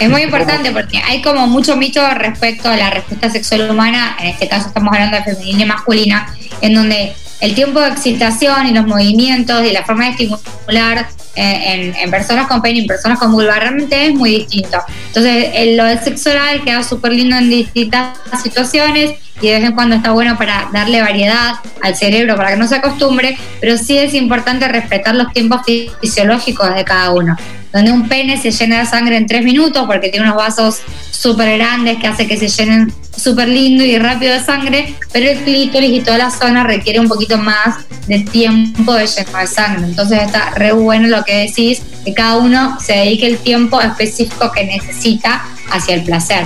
Es 0.00 0.10
muy 0.10 0.22
importante 0.22 0.72
porque 0.72 0.98
hay 0.98 1.22
como 1.22 1.46
mucho 1.46 1.76
mito 1.76 2.00
respecto 2.14 2.68
a 2.68 2.76
la 2.76 2.90
respuesta 2.90 3.30
sexual 3.30 3.70
humana, 3.70 4.16
en 4.20 4.26
este 4.26 4.48
caso 4.48 4.68
estamos 4.68 4.92
hablando 4.92 5.16
de 5.16 5.22
femenina 5.22 5.62
y 5.62 5.66
masculina, 5.66 6.34
en 6.60 6.74
donde 6.74 7.14
el 7.40 7.54
tiempo 7.54 7.80
de 7.80 7.88
excitación 7.88 8.66
y 8.66 8.72
los 8.72 8.86
movimientos 8.86 9.64
y 9.64 9.72
la 9.72 9.84
forma 9.84 10.04
de 10.04 10.10
estimular 10.10 11.08
en, 11.36 11.94
en 11.94 12.10
personas 12.10 12.46
con 12.46 12.62
pene 12.62 12.78
y 12.78 12.82
en 12.82 12.86
personas 12.86 13.18
con 13.18 13.32
vulva 13.32 13.58
realmente 13.58 14.06
es 14.06 14.14
muy 14.14 14.30
distinto. 14.30 14.78
Entonces, 15.08 15.76
lo 15.76 15.84
del 15.84 16.00
sexo 16.00 16.30
oral 16.30 16.62
queda 16.62 16.82
súper 16.82 17.12
lindo 17.12 17.36
en 17.36 17.48
distintas 17.48 18.18
situaciones 18.42 19.14
y 19.40 19.48
de 19.48 19.54
vez 19.54 19.64
en 19.64 19.72
cuando 19.72 19.96
está 19.96 20.12
bueno 20.12 20.38
para 20.38 20.68
darle 20.72 21.02
variedad 21.02 21.54
al 21.82 21.96
cerebro 21.96 22.36
para 22.36 22.50
que 22.50 22.56
no 22.56 22.68
se 22.68 22.76
acostumbre, 22.76 23.36
pero 23.60 23.76
sí 23.76 23.98
es 23.98 24.14
importante 24.14 24.68
respetar 24.68 25.14
los 25.16 25.32
tiempos 25.32 25.62
fisiológicos 26.00 26.74
de 26.74 26.84
cada 26.84 27.10
uno 27.10 27.36
donde 27.74 27.90
un 27.90 28.08
pene 28.08 28.40
se 28.40 28.52
llena 28.52 28.78
de 28.78 28.86
sangre 28.86 29.16
en 29.16 29.26
tres 29.26 29.42
minutos 29.42 29.84
porque 29.86 30.08
tiene 30.08 30.26
unos 30.26 30.36
vasos 30.36 30.80
súper 31.10 31.58
grandes 31.58 31.98
que 31.98 32.06
hace 32.06 32.28
que 32.28 32.36
se 32.36 32.46
llenen 32.46 32.94
súper 33.16 33.48
lindo 33.48 33.84
y 33.84 33.98
rápido 33.98 34.32
de 34.32 34.40
sangre, 34.40 34.94
pero 35.12 35.30
el 35.30 35.38
clítoris 35.38 35.90
y 35.92 36.00
toda 36.00 36.18
la 36.18 36.30
zona 36.30 36.64
requiere 36.64 37.00
un 37.00 37.08
poquito 37.08 37.38
más 37.38 37.84
de 38.06 38.20
tiempo 38.20 38.94
de 38.94 39.06
lleno 39.06 39.38
de 39.38 39.46
sangre. 39.46 39.86
Entonces 39.86 40.22
está 40.22 40.50
re 40.50 40.72
bueno 40.72 41.08
lo 41.08 41.24
que 41.24 41.46
decís, 41.46 41.82
que 42.04 42.12
cada 42.12 42.38
uno 42.38 42.78
se 42.80 42.94
dedique 42.94 43.26
el 43.26 43.38
tiempo 43.38 43.80
específico 43.80 44.50
que 44.52 44.64
necesita 44.64 45.44
hacia 45.70 45.94
el 45.94 46.04
placer. 46.04 46.44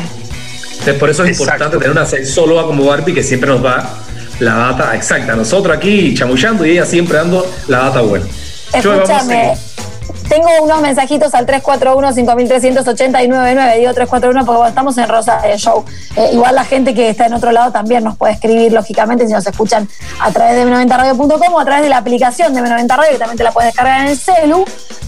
Entonces, 0.71 0.95
por 0.95 1.11
eso 1.11 1.25
es 1.25 1.31
Exacto. 1.31 1.45
importante 1.45 1.77
tener 1.79 1.91
una 1.91 2.07
sexóloga 2.07 2.63
como 2.65 2.85
Barbie 2.85 3.15
que 3.15 3.23
siempre 3.23 3.51
nos 3.51 3.63
da 3.63 3.99
la 4.41 4.55
data 4.55 4.95
exacta. 4.95 5.35
Nosotros 5.35 5.77
aquí 5.77 6.15
chamullando 6.15 6.65
y 6.65 6.73
ella 6.73 6.87
siempre 6.87 7.19
dando 7.19 7.51
la 7.67 7.79
data 7.79 8.01
buena. 8.01 8.27
Joe, 8.73 8.99
vamos 8.99 9.11
a 9.11 9.17
Escúchame. 9.17 9.68
Tengo 10.29 10.49
unos 10.63 10.81
mensajitos 10.81 11.35
al 11.35 11.47
341-5389, 11.47 13.79
digo 13.79 13.95
341 13.95 14.45
porque 14.45 14.69
estamos 14.69 14.99
en 14.99 15.09
Rosa 15.09 15.41
de 15.41 15.57
Show. 15.57 15.85
Eh, 16.17 16.31
igual 16.33 16.55
la 16.55 16.65
gente 16.65 16.95
que 16.95 17.09
está 17.09 17.27
en 17.27 17.35
otro 17.35 17.51
lado 17.53 17.73
también 17.73 18.05
nos 18.05 18.17
puede 18.17 18.35
escribir, 18.35 18.73
lógicamente, 18.73 19.27
si 19.27 19.33
nos 19.33 19.47
escuchan 19.47 19.89
a 20.21 20.31
través 20.31 20.57
de 20.57 20.67
m90radio.com 20.71 21.55
o 21.55 21.61
a 21.61 21.65
través 21.65 21.83
de 21.83 21.89
la 21.89 21.97
aplicación 21.99 22.55
de 22.55 22.63
M90 22.63 22.97
Radio, 22.97 23.13
que 23.13 23.19
también 23.19 23.39
te 23.39 23.45
la 23.45 23.53
puedes 23.53 23.69
descargar 23.69 24.01
en 24.03 24.09
el 24.09 24.19
celu. 24.19 24.65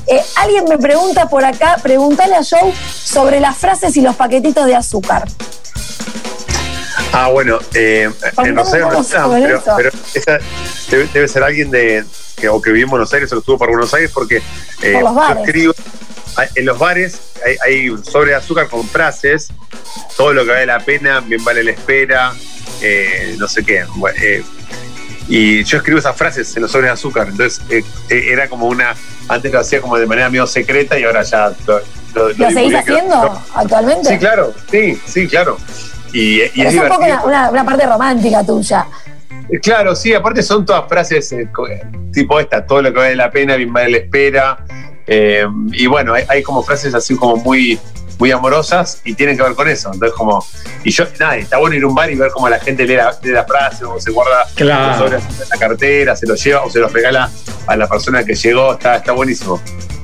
Eh, 0.07 0.23
alguien 0.37 0.65
me 0.69 0.79
pregunta 0.79 1.29
por 1.29 1.45
acá, 1.45 1.77
pregúntale 1.83 2.37
a 2.37 2.43
Joe 2.43 2.73
sobre 2.75 3.41
las 3.41 3.57
frases 3.57 3.97
y 3.97 4.01
los 4.01 4.17
paquetitos 4.17 4.65
de 4.67 4.75
azúcar. 4.75 5.29
Ah, 7.13 7.29
bueno, 7.29 7.59
eh, 7.75 8.09
Contame 8.21 8.49
en 8.49 8.57
Rosario 8.57 8.87
no 8.87 8.91
poco 8.91 9.03
está, 9.03 9.23
sobre 9.25 9.43
pero, 9.43 9.63
pero 9.77 9.91
esa 10.15 10.39
debe, 10.91 11.09
debe 11.13 11.29
ser 11.29 11.43
alguien 11.43 11.71
de 11.71 12.05
que, 12.37 12.49
o 12.49 12.61
que 12.61 12.71
vive 12.71 12.85
en 12.85 12.91
Buenos 12.91 13.13
Aires 13.13 13.33
o 13.33 13.37
que 13.37 13.41
estuvo 13.41 13.59
por 13.59 13.69
Buenos 13.69 13.93
Aires 13.95 14.11
porque 14.13 14.43
eh, 14.83 14.93
Por 14.93 15.03
los 15.03 15.29
yo 15.29 15.45
escribo 15.45 15.75
en 16.55 16.67
los 16.67 16.79
bares 16.79 17.21
hay, 17.45 17.57
hay 17.65 17.91
un 17.91 18.05
sobre 18.05 18.31
de 18.31 18.37
azúcar 18.37 18.69
con 18.69 18.87
frases, 18.87 19.49
todo 20.17 20.33
lo 20.33 20.45
que 20.45 20.51
vale 20.51 20.67
la 20.67 20.81
pena, 20.81 21.21
bien 21.21 21.43
vale 21.45 21.65
la 21.65 21.73
espera, 21.73 22.33
eh, 22.81 23.35
no 23.39 23.49
sé 23.49 23.65
qué. 23.65 23.85
bueno, 23.97 24.19
eh, 24.23 24.45
y 25.29 25.63
yo 25.65 25.79
escribo 25.79 25.99
esas 25.99 26.17
frases 26.17 26.55
en 26.57 26.63
los 26.63 26.73
sobres 26.73 26.89
de 26.89 26.93
azúcar, 26.93 27.29
entonces 27.29 27.63
eh, 27.71 27.85
eh, 28.09 28.25
era 28.33 28.49
como 28.49 28.67
una, 28.67 28.95
antes 29.29 29.53
lo 29.53 29.61
hacía 29.61 29.81
como 29.81 29.97
de 29.97 30.07
manera 30.07 30.29
medio 30.29 30.47
secreta 30.47 30.99
y 30.99 31.05
ahora 31.05 31.23
ya 31.23 31.53
lo, 31.67 31.81
lo, 32.15 32.29
¿Lo 32.31 32.51
seguís 32.51 32.75
haciendo 32.75 33.41
actualmente? 33.55 34.09
Sí, 34.09 34.19
claro, 34.19 34.53
sí, 34.71 35.01
sí, 35.07 35.29
claro. 35.29 35.57
Y, 36.13 36.43
y 36.43 36.49
Pero 36.57 36.69
es 36.69 36.75
es 36.75 36.81
un 36.83 36.89
poco 36.89 37.05
una, 37.05 37.23
una- 37.25 37.51
una 37.51 37.65
parte 37.65 37.87
romántica 37.87 38.45
tuya. 38.45 38.87
Claro, 39.63 39.97
sí, 39.97 40.15
aparte 40.15 40.43
son 40.43 40.65
todas 40.65 40.89
frases 40.89 41.33
eh, 41.33 41.49
co- 41.53 41.67
tipo 42.13 42.39
esta, 42.39 42.65
todo 42.65 42.83
lo 42.83 42.93
que 42.93 42.99
vale 43.01 43.17
la 43.17 43.31
pena, 43.31 43.57
vale 43.69 43.91
la 43.91 43.97
espera. 43.99 44.65
eh, 45.07 45.45
y 45.73 45.87
bueno, 45.87 46.15
hay, 46.15 46.25
hay 46.29 46.43
como 46.43 46.63
frases 46.63 46.95
así 46.95 47.17
como 47.17 47.37
muy, 47.37 47.79
muy 48.19 48.31
amorosas 48.31 49.01
y 49.05 49.15
tienen 49.15 49.37
que 49.37 49.43
ver 49.43 49.55
con 49.55 49.69
eso. 49.69 49.91
Entonces, 49.93 50.17
como, 50.17 50.45
y 50.85 50.91
yo, 50.93 51.05
nada, 51.19 51.37
está 51.37 51.59
bueno 51.59 51.75
ir 51.75 51.83
a 51.83 51.87
un 51.89 51.95
bar 51.97 52.11
y 52.11 52.15
ver 52.15 52.31
cómo 52.31 52.49
la 52.49 52.61
gente 52.61 52.85
lee 52.87 52.95
la, 52.97 53.17
lee 53.23 53.31
la 53.33 53.45
frase 53.45 53.85
o 53.85 53.99
se 54.01 54.11
guarda 54.13 54.45
Claro. 54.55 54.89
los 54.89 54.99
sobres 54.99 55.23
en 55.43 55.49
la 55.49 55.57
cartera, 55.57 56.15
se 56.15 56.27
los 56.29 56.43
lleva 56.45 56.63
o 56.63 56.71
se 56.71 56.79
los 56.79 56.93
regala 56.93 57.29
a 57.67 57.77
la 57.77 57.89
persona 57.89 58.23
que 58.25 58.35
llegó. 58.35 58.75
Está, 58.75 58.97
está 58.97 59.13
buenísimo. 59.13 59.61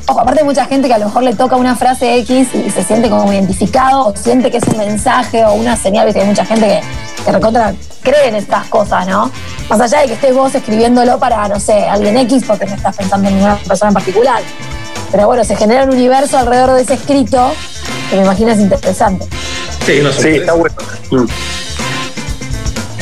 Ojo, 0.08 0.20
aparte 0.20 0.40
hay 0.40 0.46
mucha 0.46 0.64
gente 0.66 0.86
que 0.86 0.94
a 0.94 0.98
lo 0.98 1.06
mejor 1.06 1.25
le 1.25 1.34
toca 1.34 1.56
una 1.56 1.75
frase 1.75 2.18
X 2.18 2.48
y 2.54 2.70
se 2.70 2.84
siente 2.84 3.10
como 3.10 3.32
identificado 3.32 4.06
o 4.06 4.16
siente 4.16 4.50
que 4.50 4.58
es 4.58 4.64
un 4.68 4.78
mensaje 4.78 5.44
o 5.44 5.54
una 5.54 5.76
señal, 5.76 6.06
viste, 6.06 6.20
hay 6.20 6.26
mucha 6.26 6.44
gente 6.44 6.66
que, 6.66 7.25
que 7.25 7.32
recontra 7.32 7.75
cree 8.02 8.28
en 8.28 8.36
estas 8.36 8.68
cosas, 8.68 9.06
¿no? 9.08 9.30
Más 9.68 9.80
allá 9.80 10.02
de 10.02 10.06
que 10.06 10.12
estés 10.14 10.32
vos 10.32 10.54
escribiéndolo 10.54 11.18
para, 11.18 11.48
no 11.48 11.58
sé, 11.58 11.86
alguien 11.86 12.16
X 12.18 12.44
porque 12.46 12.66
no 12.66 12.75
estás 12.75 12.96
pensando 12.96 13.28
en 13.28 13.34
una 13.34 13.56
persona 13.56 13.88
en 13.88 13.94
particular. 13.94 14.42
Pero 15.10 15.26
bueno, 15.26 15.42
se 15.42 15.56
genera 15.56 15.84
un 15.84 15.90
universo 15.90 16.38
alrededor 16.38 16.72
de 16.75 16.82
ese 16.82 16.94
escrito 16.94 17.52
que 18.08 18.16
me 18.16 18.22
imagino 18.22 18.52
es 18.52 18.60
interesante. 18.60 19.26
Sí, 19.84 20.00
no 20.02 20.12
Sí, 20.12 20.28
está 20.28 20.52
bueno. 20.52 20.76
Mm. 21.10 21.25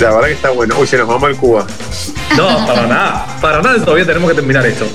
La 0.00 0.10
verdad 0.10 0.26
que 0.28 0.32
está 0.32 0.50
bueno. 0.50 0.74
Uy, 0.78 0.86
se 0.86 0.96
nos 0.96 1.06
mamó 1.06 1.26
el 1.26 1.36
Cuba. 1.36 1.66
No, 2.36 2.66
para 2.66 2.86
nada. 2.86 3.26
Para 3.40 3.62
nada 3.62 3.84
todavía 3.84 4.06
tenemos 4.06 4.28
que 4.30 4.36
terminar 4.36 4.66
esto. 4.66 4.86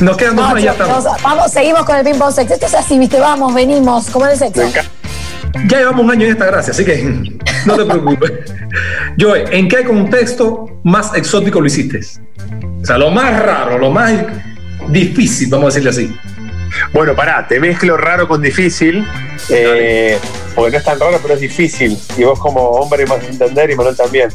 Nos 0.00 0.16
quedan 0.16 0.36
dos 0.36 0.48
No, 0.50 0.58
ya 0.58 0.72
estamos. 0.72 1.04
vamos, 1.04 1.22
vamos, 1.22 1.52
seguimos 1.52 1.84
con 1.84 1.96
el 1.96 2.04
ping-pong 2.04 2.32
sexo. 2.32 2.54
Esto 2.54 2.66
es 2.66 2.74
así, 2.74 2.98
viste, 2.98 3.20
vamos, 3.20 3.54
venimos, 3.54 4.10
como 4.10 4.26
en 4.26 4.32
el 4.32 4.38
sexo. 4.38 4.62
Ya 5.68 5.78
llevamos 5.78 6.04
un 6.04 6.10
año 6.10 6.26
en 6.26 6.32
esta 6.32 6.46
gracia, 6.46 6.72
así 6.72 6.84
que 6.84 7.02
no 7.64 7.76
te 7.76 7.84
preocupes. 7.84 8.32
Joey, 9.20 9.44
¿en 9.50 9.68
qué 9.68 9.84
contexto 9.84 10.66
más 10.84 11.14
exótico 11.14 11.60
lo 11.60 11.66
hiciste? 11.66 12.00
O 12.82 12.84
sea, 12.86 12.98
lo 12.98 13.10
más 13.10 13.42
raro, 13.42 13.78
lo 13.78 13.90
más 13.90 14.12
difícil, 14.88 15.48
vamos 15.48 15.64
a 15.64 15.78
decirle 15.78 15.90
así. 15.90 16.16
Bueno, 16.92 17.14
pará, 17.14 17.46
te 17.48 17.58
mezclo 17.58 17.96
raro 17.96 18.28
con 18.28 18.42
difícil, 18.42 19.06
eh, 19.48 20.18
porque 20.54 20.72
no 20.72 20.78
es 20.78 20.84
tan 20.84 21.00
raro, 21.00 21.18
pero 21.22 21.34
es 21.34 21.40
difícil. 21.40 21.98
Y 22.18 22.24
vos 22.24 22.38
como 22.38 22.60
hombre 22.60 23.04
vas 23.06 23.22
a 23.22 23.26
entender 23.26 23.70
y 23.70 23.76
Manuel 23.76 23.96
también. 23.96 24.28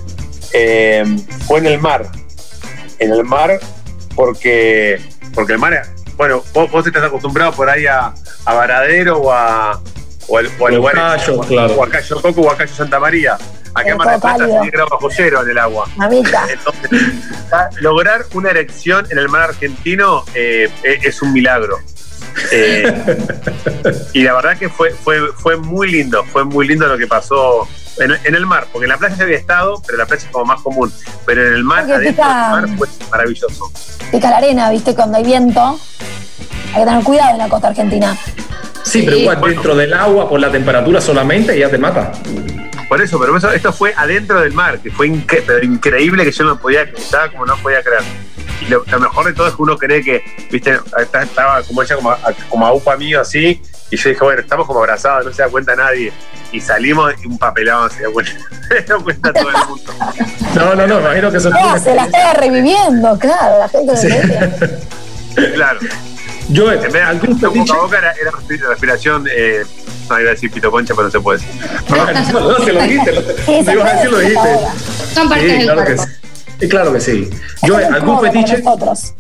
Eh, 0.54 1.04
fue 1.48 1.60
en 1.60 1.68
el 1.68 1.80
mar. 1.80 2.10
En 3.02 3.12
el 3.14 3.24
mar, 3.26 3.60
porque, 4.16 5.02
porque 5.34 5.54
el 5.54 5.60
mar, 5.60 5.82
bueno, 6.18 6.44
vos, 6.54 6.70
vos 6.72 6.86
estás 6.88 7.04
acostumbrado 7.04 7.52
por 7.54 7.70
ahí 7.70 7.86
a, 7.88 8.14
a 8.46 8.54
Varadero 8.54 9.18
o 9.20 9.32
a, 9.32 9.82
o 10.28 10.38
al- 10.38 10.48
o 10.60 10.68
a 10.68 10.70
O 10.70 10.70
lugares 10.70 11.02
Cayo, 11.24 11.40
o 11.40 11.44
a- 11.44 11.48
claro. 11.48 11.74
o 11.76 11.84
a 11.84 11.90
Cayo 11.90 12.22
Coco 12.22 12.42
o 12.42 12.52
a 12.52 12.58
Cayo 12.58 12.74
Santa 12.74 13.00
María. 13.00 13.38
Acá 13.74 13.90
en 13.90 13.98
Mar 13.98 14.10
del 14.12 14.20
Plata 14.20 14.46
se 14.64 14.70
graba 14.70 14.90
bajo 14.92 15.10
cero 15.10 15.42
en 15.44 15.50
el 15.50 15.58
agua. 15.58 15.88
Mamita. 15.96 16.46
Entonces, 16.52 16.92
lograr 17.80 18.26
una 18.34 18.50
erección 18.50 19.08
en 19.10 19.18
el 19.18 19.30
mar 19.30 19.44
argentino 19.44 20.26
eh, 20.36 20.70
eh, 20.84 21.00
es 21.04 21.22
un 21.22 21.32
milagro. 21.32 21.78
Eh, 22.52 22.94
y 24.14 24.24
la 24.24 24.34
verdad 24.34 24.58
que 24.58 24.68
fue, 24.70 24.92
fue, 24.92 25.32
fue 25.38 25.56
muy 25.56 25.90
lindo, 25.90 26.24
fue 26.26 26.44
muy 26.44 26.68
lindo 26.68 26.86
lo 26.88 26.98
que 26.98 27.08
pasó 27.08 27.66
en, 28.04 28.12
en 28.24 28.36
el 28.36 28.46
mar, 28.46 28.68
porque 28.72 28.86
en 28.86 28.90
la 28.90 28.98
playa 28.98 29.16
ya 29.16 29.24
había 29.24 29.38
estado, 29.38 29.82
pero 29.86 29.98
la 29.98 30.06
playa 30.06 30.24
es 30.26 30.32
como 30.32 30.46
más 30.46 30.62
común. 30.62 30.92
Pero 31.26 31.48
en 31.48 31.54
el 31.54 31.64
mar, 31.64 31.80
Porque 31.82 31.94
adentro 31.96 32.26
del 32.26 32.34
mar, 32.34 32.70
fue 32.78 32.88
maravilloso. 33.12 33.72
Pica 34.12 34.30
la 34.30 34.38
arena, 34.38 34.70
viste, 34.72 34.94
cuando 34.96 35.18
hay 35.18 35.24
viento. 35.24 35.80
Hay 36.74 36.82
que 36.82 36.86
tener 36.86 37.04
cuidado 37.04 37.32
en 37.32 37.38
la 37.38 37.50
costa 37.50 37.68
argentina. 37.70 38.18
Sí, 38.84 39.04
pero 39.04 39.18
igual 39.18 39.40
dentro 39.42 39.76
del 39.76 39.94
agua, 39.94 40.28
por 40.30 40.40
la 40.40 40.52
temperatura 40.52 41.00
solamente, 41.02 41.58
ya 41.58 41.70
te 41.70 41.78
mata. 41.78 42.12
Por 42.90 43.02
eso, 43.02 43.20
pero 43.20 43.38
eso, 43.38 43.50
esto 43.52 43.72
fue 43.72 43.94
adentro 43.96 44.42
del 44.42 44.52
mar, 44.54 44.80
que 44.80 44.92
fue 44.92 45.08
incre- 45.08 45.44
pero 45.46 45.64
increíble 45.64 46.26
que 46.26 46.32
yo 46.32 46.44
no 46.44 46.60
podía 46.60 46.84
creer, 46.84 46.98
estaba 47.00 47.30
como 47.30 47.46
no 47.46 47.56
podía 47.58 47.82
creer. 47.84 48.02
Y 48.62 48.66
lo, 48.70 48.84
lo 48.86 49.00
mejor 49.00 49.26
de 49.26 49.34
todo 49.34 49.48
es 49.48 49.56
que 49.56 49.62
uno 49.62 49.78
cree 49.78 50.04
que, 50.04 50.22
viste, 50.52 50.78
estaba, 51.00 51.24
estaba 51.24 51.64
como 51.64 51.82
ella 51.84 51.96
como 51.96 52.12
a, 52.12 52.20
como 52.50 52.66
a 52.68 52.74
upa 52.74 52.98
mío 52.98 53.22
así, 53.22 53.62
y 53.92 53.98
yo 53.98 54.10
dije, 54.10 54.24
bueno, 54.24 54.42
estamos 54.42 54.66
como 54.66 54.80
abrazados, 54.80 55.26
no 55.26 55.34
se 55.34 55.42
da 55.42 55.50
cuenta 55.50 55.76
nadie. 55.76 56.12
Y 56.52 56.60
salimos 56.60 57.14
y 57.24 57.28
un 57.28 57.38
papelado 57.38 57.90
se 57.90 58.04
da 58.04 58.10
cuenta, 58.10 58.32
se 58.88 58.94
cuenta 59.04 59.34
todo 59.34 59.50
el 59.50 59.56
mundo. 59.68 59.94
No, 60.56 60.76
no, 60.76 60.88
no, 60.88 61.00
imagino 61.02 61.32
que 61.32 61.38
eso 61.38 61.52
Ah, 61.54 61.78
se 61.80 61.94
la 61.96 62.06
está 62.06 62.34
reviviendo, 62.34 63.18
claro, 63.20 63.60
la 63.60 63.70
gente 63.70 63.96
Sí. 63.98 64.08
de 64.08 65.52
Claro. 65.54 65.80
Joey, 66.54 66.76
En 66.78 66.82
vez 66.84 66.94
de 66.94 67.02
¿algún 67.02 67.40
boca 67.40 67.54
fetiche? 67.54 67.74
a 67.74 67.78
boca 67.78 67.98
era, 68.00 68.12
era 68.14 68.32
respi- 68.32 68.60
respiración, 68.68 69.26
eh, 69.34 69.64
no 70.10 70.20
iba 70.20 70.30
a 70.30 70.34
decir 70.34 70.52
pito 70.52 70.70
concha, 70.72 70.94
pero 70.94 71.06
no 71.08 71.12
se 71.12 71.20
puede 71.22 71.40
decir. 71.40 71.62
No, 71.90 72.40
no, 72.52 72.66
se 72.66 72.74
lo 72.74 72.82
dijiste. 72.82 73.12
Lo, 73.14 73.22
Sí, 73.22 73.64
lo 73.66 73.72
ibas 73.74 73.88
a 73.92 73.96
decir, 73.96 74.12
lo 74.12 74.20
dijiste. 74.20 74.50
Son 75.14 75.30
partes 75.30 75.46
Sí, 75.52 75.58
del 75.58 75.64
claro 75.66 75.80
que 75.86 75.96
cuerpo. 75.96 76.04
sí. 76.60 76.66
Y 76.66 76.68
Claro 76.70 76.94
que 76.94 77.00
sí. 77.00 77.30
Joey, 77.62 77.86
¿algún 77.86 78.22
fetiche? 78.22 78.58
Nosotros. 78.58 79.14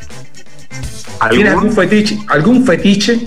¿Tienes 0.00 1.20
¿Algún? 1.20 1.46
algún 1.46 1.72
fetiche? 1.72 2.18
¿Algún 2.28 2.66
fetiche? 2.66 3.26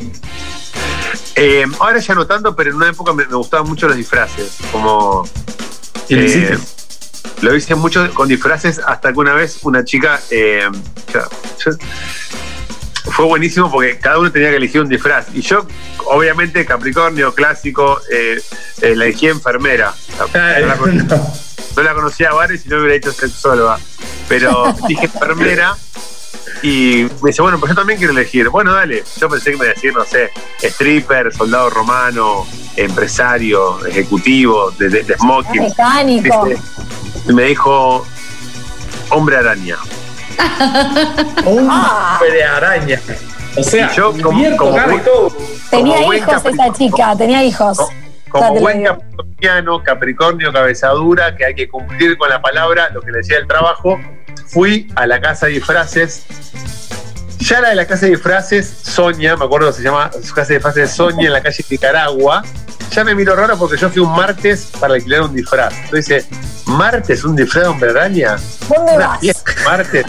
Eh, 1.38 1.65
ahora 1.79 2.00
ya 2.00 2.15
no 2.15 2.25
tanto, 2.25 2.56
pero 2.56 2.72
en 2.72 2.77
una 2.77 2.89
época 2.89 3.13
me, 3.13 3.25
me 3.27 3.36
gustaban 3.36 3.67
mucho 3.67 3.88
los 3.88 3.96
disfraces, 3.96 4.58
como... 4.72 5.24
¿Y 6.10 6.15
lo 6.15 6.22
eh? 6.24 6.58
Lo 7.41 7.56
hice 7.56 7.75
mucho 7.75 8.12
con 8.15 8.27
disfraces 8.27 8.79
hasta 8.86 9.13
que 9.13 9.20
una 9.20 9.34
vez 9.36 9.60
una 9.62 9.84
chica... 9.86 10.20
eh, 10.32 10.67
yo- 11.13 11.72
fue 13.12 13.25
buenísimo 13.25 13.72
porque 13.72 13.98
cada 14.00 14.20
uno 14.20 14.32
tenía 14.32 14.50
que 14.50 14.58
elegir 14.58 14.82
un 14.82 14.89
disfraz. 14.89 15.27
Y 15.34 15.41
yo, 15.41 15.65
obviamente, 16.06 16.65
Capricornio, 16.65 17.34
clásico, 17.34 18.00
eh, 18.12 18.41
eh, 18.82 18.96
la 18.96 19.06
elegí 19.06 19.27
enfermera. 19.27 19.94
Ay, 20.34 20.62
No 20.63 20.67
la, 20.67 20.77
con- 20.77 21.08
no. 21.08 21.34
no 21.77 21.84
la 21.84 21.94
conocía 21.94 22.29
a 22.29 22.34
Vares 22.34 22.65
y 22.65 22.70
no 22.70 22.77
hubiera 22.79 22.96
hecho 22.96 23.12
sexóloga. 23.13 23.79
Pero 24.27 24.75
dije 24.88 25.06
enfermera 25.06 25.77
y 26.62 27.08
me 27.22 27.30
dice, 27.30 27.42
bueno, 27.42 27.60
pues 27.60 27.70
yo 27.72 27.75
también 27.75 27.98
quiero 27.98 28.13
elegir. 28.13 28.50
Bueno, 28.50 28.74
dale. 28.74 29.04
Yo 29.20 29.30
pensé 29.30 29.51
que 29.51 29.58
me 29.58 29.66
iba 29.66 29.72
a 29.72 29.75
decir, 29.75 29.94
no 29.94 30.04
sé, 30.06 30.30
stripper, 30.62 31.34
soldado 31.34 31.70
romano, 31.70 32.46
empresario, 32.75 33.86
ejecutivo, 33.86 34.72
de, 34.72 34.89
de- 34.89 35.04
de 35.04 35.16
smoking. 35.18 35.62
Mecánico. 35.63 36.48
Y 37.27 37.34
me 37.34 37.44
dijo, 37.44 38.06
hombre 39.10 39.38
araña. 39.38 39.77
Un 41.46 41.68
Ah. 41.70 42.20
de 42.32 42.44
araña. 42.44 43.01
O 43.58 43.63
sea, 43.63 43.89
Y 43.92 43.96
yo 43.96 44.13
como- 44.22 44.44
todo. 45.04 45.36
Tenía 45.72 45.98
como 45.98 46.13
hijos 46.13 46.46
esa 46.46 46.74
chica, 46.74 47.16
tenía 47.18 47.44
hijos. 47.44 47.77
Como 48.30 48.56
buen 48.60 48.84
capricorniano, 48.84 49.84
capricornio, 49.84 50.51
cabezadura, 50.54 51.36
que 51.36 51.46
hay 51.46 51.56
que 51.56 51.68
cumplir 51.70 52.18
con 52.18 52.30
la 52.30 52.42
palabra, 52.42 52.89
lo 52.94 53.01
que 53.01 53.12
le 53.12 53.20
decía 53.20 53.38
el 53.38 53.48
trabajo, 53.48 53.98
fui 54.48 54.92
a 54.96 55.06
la 55.08 55.20
casa 55.22 55.46
de 55.48 55.54
disfraces. 55.54 56.24
Ya 57.39 57.62
la 57.62 57.70
de 57.70 57.75
la 57.75 57.86
casa 57.86 58.06
de 58.08 58.12
disfraces, 58.13 58.68
Sonia, 58.84 59.38
me 59.38 59.46
acuerdo 59.46 59.68
que 59.68 59.77
se 59.77 59.84
llama 59.84 60.10
su 60.24 60.34
casa 60.34 60.50
de 60.50 60.56
disfraces 60.56 60.92
Sonia 60.92 61.27
en 61.27 61.34
la 61.34 61.42
calle 61.42 61.63
Nicaragua. 61.70 62.44
Ya 62.92 63.04
me 63.04 63.13
miró 63.13 63.36
raro 63.36 63.58
porque 63.58 63.77
yo 63.77 63.89
fui 63.89 64.01
un 64.01 64.12
martes 64.16 64.70
para 64.80 64.96
alquilar 64.96 65.22
un 65.24 65.36
disfraz. 65.36 65.74
Entonces 65.86 66.25
¿martes 66.66 67.24
un 67.24 67.36
disfraz 67.36 67.63
de 67.66 67.70
hombre 67.70 67.89
araña? 67.92 68.38
¿Dónde 68.68 68.94
Una 68.96 69.08
vas? 69.08 69.20
fiesta, 69.20 69.51
martes. 69.66 70.06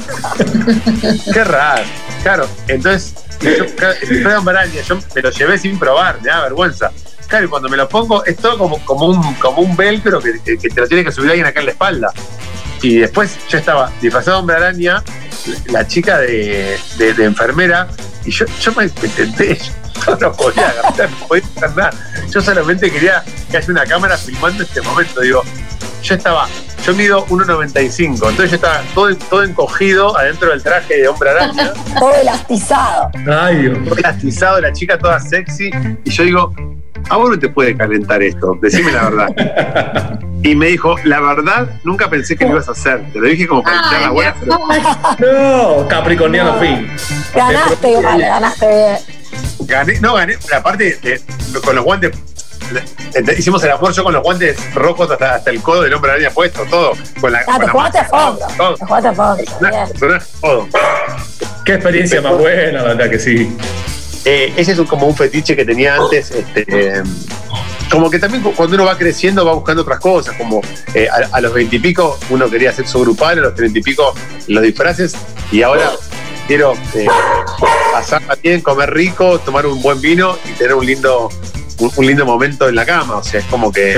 Qué 1.32 1.44
raro. 1.44 1.82
Claro, 2.22 2.48
entonces, 2.66 3.14
yo, 3.40 3.50
el 3.50 3.58
disfraz 3.66 4.00
de 4.00 4.36
hombre 4.36 4.58
araña, 4.58 4.80
yo 4.82 4.98
me 5.14 5.22
lo 5.22 5.30
llevé 5.30 5.58
sin 5.58 5.78
probar, 5.78 6.20
me 6.22 6.28
da 6.28 6.42
vergüenza. 6.42 6.90
Claro, 7.28 7.44
y 7.44 7.48
cuando 7.48 7.68
me 7.68 7.76
lo 7.76 7.88
pongo, 7.88 8.24
es 8.24 8.36
todo 8.38 8.56
como, 8.56 8.82
como, 8.86 9.06
un, 9.06 9.34
como 9.34 9.60
un 9.60 9.76
velcro 9.76 10.18
que, 10.20 10.40
que- 10.42 10.56
que 10.56 10.68
te 10.70 10.80
lo 10.80 10.88
tiene 10.88 11.04
que 11.04 11.12
subir 11.12 11.30
alguien 11.30 11.46
acá 11.46 11.60
en 11.60 11.66
la 11.66 11.72
espalda. 11.72 12.12
Y 12.82 12.98
después 12.98 13.36
yo 13.48 13.58
estaba 13.58 13.90
disfrazado 14.00 14.36
de 14.36 14.40
hombre 14.40 14.56
araña, 14.56 15.02
la 15.72 15.86
chica 15.86 16.18
de, 16.18 16.78
de- 16.96 17.14
de 17.14 17.24
enfermera, 17.24 17.88
y 18.24 18.30
yo, 18.30 18.44
yo 18.60 18.72
me, 18.72 18.84
me 18.84 19.08
tenté, 19.08 19.58
yo 20.06 20.16
no 20.20 20.32
podía 20.32 20.68
agarrar, 20.68 21.10
no 21.10 21.26
podía 21.28 21.44
hacer 21.56 21.76
nada. 21.76 21.90
Yo 22.32 22.40
solamente 22.40 22.90
quería 22.90 23.22
que 23.50 23.56
haya 23.56 23.66
una 23.72 23.84
cámara 23.84 24.16
filmando 24.16 24.62
este 24.62 24.80
momento. 24.82 25.20
Digo, 25.22 25.42
yo 26.02 26.14
estaba, 26.14 26.46
yo 26.86 26.94
mido 26.94 27.26
1,95, 27.26 28.12
entonces 28.12 28.50
yo 28.50 28.56
estaba 28.56 28.80
todo, 28.94 29.16
todo 29.16 29.42
encogido 29.42 30.16
adentro 30.16 30.50
del 30.50 30.62
traje 30.62 30.98
de 30.98 31.08
hombre 31.08 31.30
araña, 31.30 31.72
Todo 31.98 32.14
elastizado. 32.14 33.10
Ay, 33.28 33.62
Dios. 33.62 33.78
todo 33.84 33.96
elastizado, 33.98 34.60
la 34.60 34.72
chica 34.72 34.96
toda 34.98 35.18
sexy, 35.18 35.70
y 36.04 36.10
yo 36.10 36.22
digo, 36.22 36.54
a 37.10 37.16
vos 37.16 37.30
no 37.30 37.38
te 37.38 37.48
puede 37.48 37.76
calentar 37.76 38.22
esto, 38.22 38.56
decime 38.62 38.92
la 38.92 39.08
verdad. 39.10 40.20
Y 40.42 40.54
me 40.54 40.66
dijo, 40.66 40.96
la 41.04 41.20
verdad, 41.20 41.68
nunca 41.84 42.08
pensé 42.08 42.36
que 42.36 42.44
lo 42.44 42.52
ibas 42.52 42.68
a 42.68 42.72
hacer. 42.72 43.02
Te 43.12 43.18
lo 43.18 43.26
dije 43.26 43.46
como 43.46 43.62
para 43.62 43.76
echar 43.78 44.00
la 44.02 44.10
buena, 44.10 44.34
pero. 44.40 44.58
No, 45.82 45.88
Capricorniano 45.88 46.58
fin. 46.60 46.88
Ganaste 47.34 47.90
igual, 47.90 48.20
ganaste 48.20 48.66
bien. 48.68 48.96
gané, 49.66 50.00
no 50.00 50.14
gané, 50.14 50.36
aparte, 50.56 50.98
de- 51.02 51.20
con 51.64 51.74
los 51.74 51.84
guantes, 51.84 52.12
le- 52.72 53.34
hicimos 53.38 53.62
el 53.64 53.72
amor 53.72 53.92
yo 53.92 54.04
con 54.04 54.12
los 54.12 54.22
guantes 54.22 54.74
rojos 54.74 55.10
hasta, 55.10 55.34
hasta 55.36 55.50
el 55.50 55.60
codo 55.60 55.82
del 55.82 55.92
hombre 55.94 56.12
araña 56.12 56.30
puesto, 56.30 56.62
todo. 56.66 56.92
Con 57.20 57.32
la, 57.32 57.40
Ah, 57.40 57.44
con 57.46 57.58
te 57.60 57.66
la 57.66 57.72
jugaste 57.72 57.98
a 57.98 58.02
máscara, 58.02 58.22
fondo. 58.30 58.46
todo, 58.56 58.74
Te 58.76 58.84
jugaste 58.84 59.08
a 59.08 59.12
fondo. 59.14 59.36
personaje, 59.44 60.26
todo. 60.40 60.68
Qué 61.64 61.74
experiencia 61.74 62.20
más 62.22 62.38
buena, 62.38 62.82
la 62.82 62.94
verdad 62.94 63.10
que 63.10 63.18
sí. 63.18 63.56
Eh, 64.24 64.52
ese 64.56 64.72
es 64.72 64.78
un- 64.78 64.86
como 64.86 65.06
un 65.06 65.16
fetiche 65.16 65.56
que 65.56 65.64
tenía 65.64 65.96
antes. 65.96 66.30
Este, 66.30 66.64
eh, 66.68 67.02
como 67.90 68.10
que 68.10 68.18
también 68.18 68.42
cu- 68.42 68.52
cuando 68.54 68.74
uno 68.76 68.84
va 68.84 68.96
creciendo 68.96 69.44
va 69.44 69.52
buscando 69.52 69.82
otras 69.82 70.00
cosas, 70.00 70.36
como 70.36 70.60
eh, 70.94 71.08
a, 71.08 71.36
a 71.36 71.40
los 71.40 71.52
veintipico 71.52 72.18
uno 72.30 72.48
quería 72.50 72.72
sexo 72.72 73.00
grupal, 73.00 73.38
a 73.38 73.42
los 73.42 73.54
treinta 73.54 73.78
y 73.78 73.82
pico 73.82 74.14
los 74.46 74.62
disfraces, 74.62 75.14
y 75.50 75.62
ahora 75.62 75.90
quiero 76.46 76.74
eh, 76.94 77.06
pasarla 77.92 78.36
bien, 78.42 78.60
comer 78.60 78.92
rico, 78.92 79.38
tomar 79.40 79.66
un 79.66 79.80
buen 79.82 80.00
vino 80.00 80.36
y 80.48 80.52
tener 80.52 80.74
un 80.74 80.86
lindo 80.86 81.28
un, 81.78 82.06
lindo 82.06 82.26
momento 82.26 82.68
en 82.68 82.74
la 82.74 82.84
cama. 82.84 83.16
O 83.16 83.22
sea, 83.22 83.40
es 83.40 83.46
como 83.46 83.70
que 83.70 83.94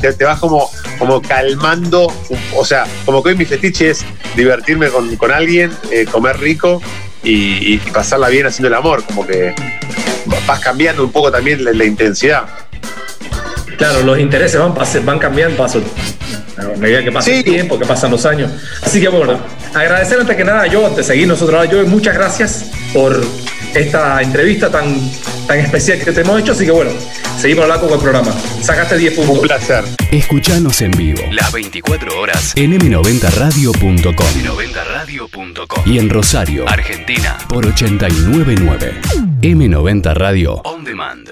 te, 0.00 0.12
te, 0.12 0.24
vas 0.24 0.38
como, 0.38 0.70
como 0.98 1.22
calmando. 1.22 2.12
O 2.54 2.64
sea, 2.64 2.86
como 3.04 3.22
que 3.22 3.30
hoy 3.30 3.36
mi 3.36 3.44
fetiche 3.44 3.90
es 3.90 4.04
divertirme 4.36 4.88
con, 4.88 5.16
con 5.16 5.30
alguien, 5.30 5.72
eh, 5.90 6.04
comer 6.04 6.38
rico 6.38 6.82
y, 7.22 7.78
pasarla 7.78 8.28
bien 8.28 8.46
haciendo 8.46 8.68
el 8.68 8.74
amor. 8.74 9.02
Como 9.04 9.26
que 9.26 9.54
vas 10.46 10.60
cambiando 10.60 11.04
un 11.04 11.12
poco 11.12 11.30
también 11.30 11.64
la, 11.64 11.84
intensidad. 11.84 12.44
Claro, 13.76 14.02
los 14.02 14.18
intereses 14.18 14.60
van, 14.60 14.74
van 15.04 15.18
cambiando 15.18 15.56
paso, 15.56 15.80
a 16.56 16.76
medida 16.78 17.04
que 17.04 17.12
pasa 17.12 17.30
el 17.30 17.44
tiempo, 17.44 17.78
que 17.78 17.86
pasan 17.86 18.10
los 18.10 18.26
años. 18.26 18.50
Así 18.82 19.00
que 19.00 19.08
bueno, 19.08 19.38
agradecer 19.74 20.18
antes 20.20 20.36
que 20.36 20.44
nada 20.44 20.66
yo, 20.66 20.84
antes 20.84 21.06
de 21.06 21.14
seguir 21.14 21.28
nosotros, 21.28 21.68
yo 21.70 21.86
muchas 21.86 22.14
gracias 22.14 22.70
por 22.92 23.20
esta 23.74 24.20
entrevista 24.22 24.70
tan, 24.70 24.96
tan 25.48 25.58
especial 25.58 25.98
que 26.04 26.12
te 26.12 26.20
hemos 26.20 26.40
hecho. 26.40 26.52
Así 26.52 26.64
que 26.64 26.70
bueno, 26.70 26.92
seguimos 27.38 27.64
hablando 27.64 27.88
con 27.88 27.96
el 27.96 28.02
programa. 28.02 28.32
Sacaste 28.62 28.98
10 28.98 29.14
puntos. 29.14 29.38
Un 29.38 29.42
placer. 29.42 29.84
Escuchanos 30.12 30.80
en 30.82 30.92
vivo. 30.92 31.22
Las 31.32 31.50
24 31.50 32.20
horas 32.20 32.52
en 32.54 32.78
m90radio.com. 32.78 34.14
m90radio.com. 34.14 35.82
Y 35.86 35.98
en 35.98 36.10
Rosario, 36.10 36.68
Argentina, 36.68 37.36
por 37.48 37.66
899. 37.66 39.00
M90 39.40 40.14
Radio 40.14 40.54
On 40.64 40.84
Demand. 40.84 41.28